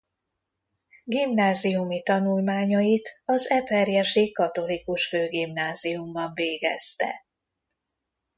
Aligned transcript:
Gimnáziumi 1.03 2.01
tanulmányait 2.03 3.09
az 3.25 3.49
eperjesi 3.49 4.31
katolikus 4.31 5.07
főgimnáziumban 5.07 6.31
végezte. 6.33 7.25